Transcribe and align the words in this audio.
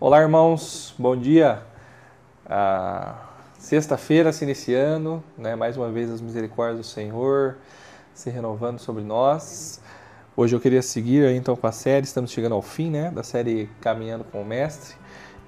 Olá, 0.00 0.20
irmãos, 0.20 0.94
bom 0.96 1.16
dia. 1.16 1.60
Ah, 2.46 3.16
Sexta-feira 3.58 4.32
se 4.32 4.44
iniciando, 4.44 5.20
né? 5.36 5.56
mais 5.56 5.76
uma 5.76 5.90
vez 5.90 6.08
as 6.08 6.20
misericórdias 6.20 6.78
do 6.78 6.84
Senhor 6.84 7.56
se 8.14 8.30
renovando 8.30 8.78
sobre 8.78 9.02
nós. 9.02 9.80
Hoje 10.36 10.54
eu 10.54 10.60
queria 10.60 10.82
seguir 10.82 11.28
então 11.34 11.56
com 11.56 11.66
a 11.66 11.72
série, 11.72 12.06
estamos 12.06 12.30
chegando 12.30 12.54
ao 12.54 12.62
fim 12.62 12.90
né? 12.90 13.10
da 13.10 13.24
série 13.24 13.68
Caminhando 13.80 14.22
com 14.22 14.40
o 14.40 14.44
Mestre 14.44 14.94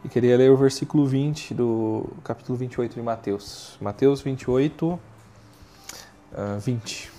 e 0.04 0.08
queria 0.08 0.36
ler 0.36 0.50
o 0.50 0.56
versículo 0.56 1.06
20 1.06 1.54
do 1.54 2.08
capítulo 2.24 2.58
28 2.58 2.96
de 2.96 3.02
Mateus. 3.02 3.78
Mateus 3.80 4.20
28, 4.20 4.84
uh, 4.88 6.58
20. 6.58 7.12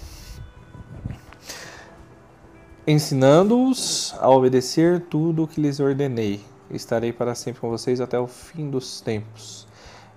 Ensinando-os 2.85 4.13
a 4.19 4.29
obedecer 4.29 4.99
tudo 5.09 5.43
o 5.43 5.47
que 5.47 5.61
lhes 5.61 5.79
ordenei 5.79 6.51
estarei 6.73 7.11
para 7.11 7.35
sempre 7.35 7.61
com 7.61 7.69
vocês 7.69 7.99
até 8.01 8.19
o 8.19 8.27
fim 8.27 8.69
dos 8.69 9.01
tempos, 9.01 9.67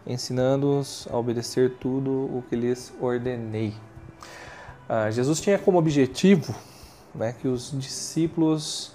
ensinando-os 0.06 1.08
a 1.10 1.16
obedecer 1.16 1.76
tudo 1.80 2.10
o 2.10 2.44
que 2.48 2.56
lhes 2.56 2.92
ordenei. 3.00 3.74
Ah, 4.88 5.10
Jesus 5.10 5.40
tinha 5.40 5.58
como 5.58 5.78
objetivo 5.78 6.54
né, 7.14 7.34
que 7.40 7.48
os 7.48 7.70
discípulos 7.78 8.92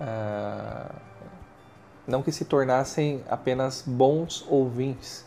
ah, 0.00 0.94
não 2.06 2.22
que 2.22 2.32
se 2.32 2.44
tornassem 2.44 3.22
apenas 3.28 3.82
bons 3.86 4.44
ouvintes, 4.48 5.24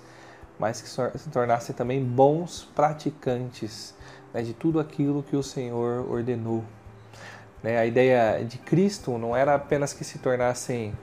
mas 0.59 0.81
que 0.81 0.89
se 0.89 1.29
tornassem 1.29 1.75
também 1.75 2.03
bons 2.03 2.67
praticantes 2.75 3.95
né, 4.33 4.41
de 4.41 4.53
tudo 4.53 4.79
aquilo 4.79 5.23
que 5.23 5.35
o 5.35 5.43
Senhor 5.43 6.09
ordenou. 6.09 6.63
Né, 7.63 7.77
a 7.77 7.85
ideia 7.85 8.43
de 8.43 8.57
Cristo 8.59 9.17
não 9.17 9.35
era 9.35 9.55
apenas 9.55 9.93
que 9.93 10.03
se 10.03 10.19
tornassem 10.19 10.93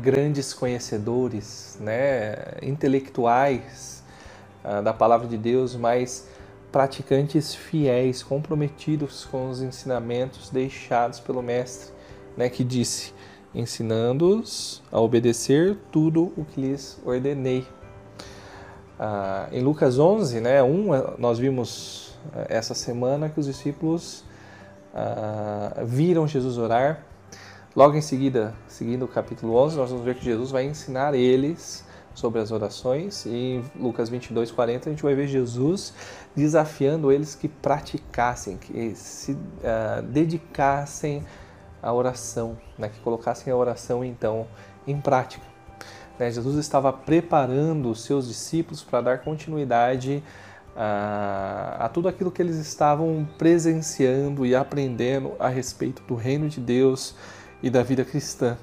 grandes 0.00 0.54
conhecedores, 0.54 1.76
né, 1.80 2.36
intelectuais 2.62 4.02
uh, 4.64 4.82
da 4.82 4.94
palavra 4.94 5.26
de 5.26 5.36
Deus, 5.36 5.76
mas 5.76 6.26
praticantes 6.72 7.54
fiéis, 7.54 8.22
comprometidos 8.22 9.26
com 9.26 9.50
os 9.50 9.60
ensinamentos 9.60 10.48
deixados 10.48 11.20
pelo 11.20 11.42
Mestre, 11.42 11.92
né, 12.36 12.48
que 12.48 12.64
disse: 12.64 13.12
ensinando-os 13.54 14.82
a 14.90 15.00
obedecer 15.00 15.76
tudo 15.92 16.32
o 16.36 16.44
que 16.44 16.60
lhes 16.60 16.98
ordenei. 17.04 17.66
Uh, 18.98 19.52
em 19.52 19.62
Lucas 19.62 19.98
11, 19.98 20.40
né, 20.40 20.62
1, 20.62 21.18
nós 21.18 21.38
vimos 21.38 22.18
essa 22.48 22.74
semana 22.74 23.28
que 23.28 23.38
os 23.38 23.46
discípulos 23.46 24.24
viram 25.86 26.26
Jesus 26.26 26.58
orar 26.58 27.07
Logo 27.78 27.96
em 27.96 28.00
seguida, 28.00 28.56
seguindo 28.66 29.04
o 29.04 29.08
capítulo 29.08 29.54
11, 29.54 29.76
nós 29.76 29.90
vamos 29.90 30.04
ver 30.04 30.16
que 30.16 30.24
Jesus 30.24 30.50
vai 30.50 30.64
ensinar 30.64 31.14
eles 31.14 31.84
sobre 32.12 32.40
as 32.40 32.50
orações 32.50 33.24
e 33.24 33.30
em 33.30 33.64
Lucas 33.80 34.08
22, 34.08 34.50
40 34.50 34.88
a 34.88 34.92
gente 34.92 35.02
vai 35.04 35.14
ver 35.14 35.28
Jesus 35.28 35.94
desafiando 36.34 37.12
eles 37.12 37.36
que 37.36 37.46
praticassem, 37.46 38.56
que 38.56 38.96
se 38.96 39.30
uh, 39.30 40.02
dedicassem 40.02 41.24
à 41.80 41.92
oração, 41.92 42.58
né? 42.76 42.88
que 42.88 42.98
colocassem 42.98 43.52
a 43.52 43.56
oração 43.56 44.04
então 44.04 44.48
em 44.84 45.00
prática. 45.00 45.46
Né? 46.18 46.32
Jesus 46.32 46.56
estava 46.56 46.92
preparando 46.92 47.92
os 47.92 48.02
seus 48.02 48.26
discípulos 48.26 48.82
para 48.82 49.00
dar 49.02 49.18
continuidade 49.18 50.20
a, 50.74 51.76
a 51.78 51.88
tudo 51.88 52.08
aquilo 52.08 52.32
que 52.32 52.42
eles 52.42 52.56
estavam 52.56 53.24
presenciando 53.38 54.44
e 54.44 54.56
aprendendo 54.56 55.34
a 55.38 55.48
respeito 55.48 56.02
do 56.08 56.16
reino 56.16 56.48
de 56.48 56.60
Deus, 56.60 57.14
e 57.62 57.70
da 57.70 57.82
vida 57.82 58.04
cristã. 58.04 58.56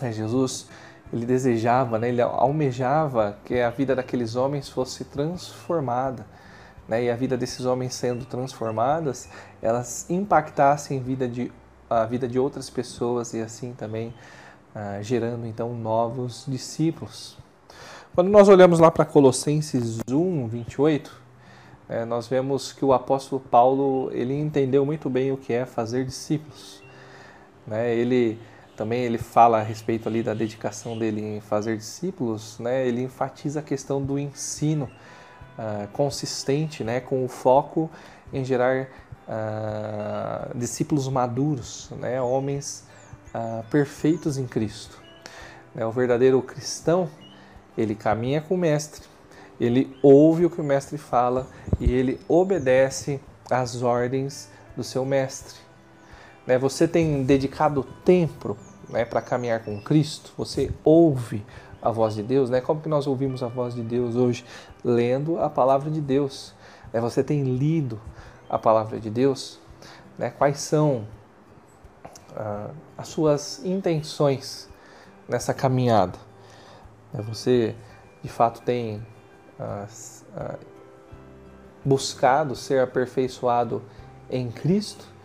É, 0.00 0.12
Jesus 0.12 0.68
ele 1.12 1.24
desejava, 1.24 1.98
né, 1.98 2.08
ele 2.08 2.20
almejava 2.20 3.38
que 3.44 3.60
a 3.60 3.70
vida 3.70 3.94
daqueles 3.94 4.34
homens 4.34 4.68
fosse 4.68 5.04
transformada, 5.04 6.26
né, 6.88 7.04
e 7.04 7.10
a 7.10 7.16
vida 7.16 7.36
desses 7.36 7.64
homens 7.64 7.94
sendo 7.94 8.24
transformadas, 8.24 9.28
elas 9.62 10.08
impactassem 10.10 10.98
a 10.98 11.02
vida 11.02 11.28
de, 11.28 11.52
a 11.88 12.04
vida 12.04 12.26
de 12.26 12.38
outras 12.38 12.68
pessoas 12.68 13.34
e 13.34 13.40
assim 13.40 13.72
também 13.72 14.12
ah, 14.74 14.98
gerando 15.00 15.46
então 15.46 15.74
novos 15.74 16.44
discípulos. 16.46 17.38
Quando 18.14 18.28
nós 18.28 18.48
olhamos 18.48 18.78
lá 18.78 18.90
para 18.90 19.04
Colossenses 19.04 20.00
1, 20.10 20.48
28, 20.48 21.22
é, 21.88 22.04
nós 22.04 22.26
vemos 22.26 22.72
que 22.72 22.84
o 22.84 22.92
apóstolo 22.92 23.40
Paulo 23.40 24.10
ele 24.12 24.34
entendeu 24.34 24.84
muito 24.84 25.08
bem 25.08 25.32
o 25.32 25.36
que 25.36 25.52
é 25.52 25.64
fazer 25.64 26.04
discípulos. 26.04 26.82
Né? 27.66 27.94
Ele 27.94 28.38
também 28.76 29.02
ele 29.04 29.18
fala 29.18 29.58
a 29.58 29.62
respeito 29.62 30.08
ali 30.08 30.22
da 30.22 30.34
dedicação 30.34 30.98
dele 30.98 31.20
em 31.20 31.40
fazer 31.40 31.76
discípulos, 31.78 32.58
né? 32.58 32.86
Ele 32.86 33.02
enfatiza 33.02 33.60
a 33.60 33.62
questão 33.62 34.02
do 34.02 34.18
ensino 34.18 34.84
uh, 35.58 35.88
consistente, 35.88 36.84
né? 36.84 37.00
Com 37.00 37.24
o 37.24 37.28
foco 37.28 37.90
em 38.32 38.44
gerar 38.44 38.86
uh, 39.26 40.56
discípulos 40.58 41.08
maduros, 41.08 41.90
né? 41.98 42.20
Homens 42.20 42.84
uh, 43.34 43.64
perfeitos 43.70 44.36
em 44.36 44.46
Cristo. 44.46 45.00
Né? 45.74 45.86
O 45.86 45.90
verdadeiro 45.90 46.40
cristão 46.42 47.08
ele 47.78 47.94
caminha 47.94 48.40
com 48.42 48.54
o 48.54 48.58
mestre, 48.58 49.06
ele 49.58 49.96
ouve 50.02 50.44
o 50.46 50.50
que 50.50 50.60
o 50.60 50.64
mestre 50.64 50.98
fala 50.98 51.46
e 51.80 51.90
ele 51.90 52.20
obedece 52.28 53.20
às 53.50 53.82
ordens 53.82 54.50
do 54.76 54.84
seu 54.84 55.04
mestre. 55.04 55.65
Né? 56.46 56.58
Você 56.58 56.86
tem 56.86 57.24
dedicado 57.24 57.82
tempo 58.04 58.56
né, 58.88 59.04
para 59.04 59.20
caminhar 59.20 59.64
com 59.64 59.80
Cristo? 59.80 60.32
Você 60.36 60.72
ouve 60.84 61.44
a 61.82 61.90
voz 61.90 62.14
de 62.14 62.22
Deus? 62.22 62.48
Né? 62.48 62.60
Como 62.60 62.80
que 62.80 62.88
nós 62.88 63.06
ouvimos 63.06 63.42
a 63.42 63.48
voz 63.48 63.74
de 63.74 63.82
Deus 63.82 64.14
hoje? 64.14 64.44
Lendo 64.84 65.38
a 65.38 65.50
palavra 65.50 65.90
de 65.90 66.00
Deus. 66.00 66.54
Né? 66.92 67.00
Você 67.00 67.22
tem 67.22 67.42
lido 67.42 68.00
a 68.48 68.58
palavra 68.58 69.00
de 69.00 69.10
Deus? 69.10 69.58
Né? 70.16 70.30
Quais 70.30 70.60
são 70.60 71.06
ah, 72.36 72.70
as 72.96 73.08
suas 73.08 73.64
intenções 73.64 74.68
nessa 75.28 75.52
caminhada? 75.52 76.18
Né? 77.12 77.22
Você, 77.22 77.74
de 78.22 78.28
fato, 78.28 78.62
tem 78.62 79.04
ah, 79.58 79.86
ah, 80.36 80.58
buscado 81.84 82.54
ser 82.54 82.80
aperfeiçoado 82.80 83.82
em 84.30 84.50
Cristo? 84.50 85.15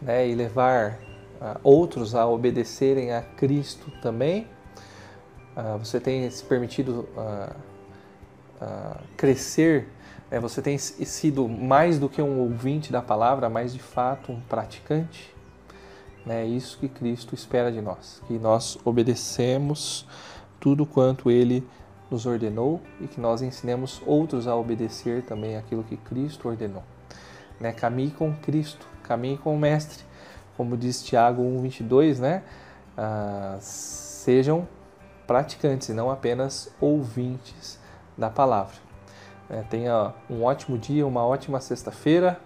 Né, 0.00 0.28
e 0.28 0.34
levar 0.34 0.98
uh, 1.40 1.58
outros 1.62 2.14
a 2.14 2.26
obedecerem 2.26 3.12
a 3.12 3.22
Cristo 3.22 3.90
também. 4.02 4.46
Uh, 5.56 5.78
você 5.78 6.00
tem 6.00 6.30
se 6.30 6.44
permitido 6.44 7.08
uh, 7.16 7.54
crescer, 9.16 9.88
né, 10.30 10.38
você 10.38 10.62
tem 10.62 10.78
sido 10.78 11.48
mais 11.48 11.98
do 11.98 12.08
que 12.08 12.20
um 12.22 12.40
ouvinte 12.40 12.92
da 12.92 13.02
palavra, 13.02 13.48
mas 13.48 13.72
de 13.72 13.80
fato 13.80 14.32
um 14.32 14.40
praticante. 14.40 15.34
Né, 16.24 16.42
é 16.42 16.46
isso 16.46 16.78
que 16.78 16.88
Cristo 16.88 17.34
espera 17.34 17.72
de 17.72 17.80
nós, 17.80 18.22
que 18.26 18.38
nós 18.38 18.78
obedecemos 18.84 20.06
tudo 20.60 20.84
quanto 20.84 21.30
Ele 21.30 21.66
nos 22.10 22.26
ordenou 22.26 22.80
e 23.00 23.06
que 23.06 23.20
nós 23.20 23.40
ensinemos 23.40 24.02
outros 24.04 24.46
a 24.46 24.54
obedecer 24.54 25.22
também 25.22 25.56
aquilo 25.56 25.84
que 25.84 25.96
Cristo 25.96 26.48
ordenou. 26.48 26.82
Né? 27.58 27.72
Caminhe 27.72 28.10
com 28.10 28.34
Cristo, 28.34 28.86
caminhe 29.02 29.38
com 29.38 29.54
o 29.54 29.58
Mestre. 29.58 30.04
Como 30.56 30.76
diz 30.76 31.02
Tiago 31.02 31.42
1,22, 31.42 32.18
né? 32.18 32.42
Ah, 32.96 33.56
sejam 33.60 34.68
praticantes 35.26 35.88
e 35.88 35.92
não 35.92 36.10
apenas 36.10 36.74
ouvintes 36.80 37.78
da 38.16 38.28
palavra. 38.28 38.74
É, 39.48 39.62
tenha 39.62 40.12
um 40.28 40.44
ótimo 40.44 40.78
dia, 40.78 41.06
uma 41.06 41.24
ótima 41.24 41.60
sexta-feira. 41.60 42.38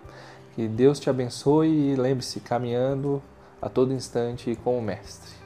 Que 0.54 0.68
Deus 0.68 1.00
te 1.00 1.10
abençoe 1.10 1.68
e 1.68 1.96
lembre-se, 1.96 2.40
caminhando 2.40 3.22
a 3.60 3.68
todo 3.68 3.92
instante 3.92 4.56
com 4.62 4.78
o 4.78 4.82
Mestre. 4.82 5.43